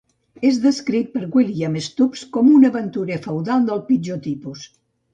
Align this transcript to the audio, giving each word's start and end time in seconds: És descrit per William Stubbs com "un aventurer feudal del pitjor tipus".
És 0.47 0.55
descrit 0.63 1.11
per 1.17 1.23
William 1.35 1.77
Stubbs 1.89 2.25
com 2.39 2.51
"un 2.57 2.67
aventurer 2.73 3.23
feudal 3.29 3.71
del 3.71 3.89
pitjor 3.95 4.23
tipus". 4.29 4.71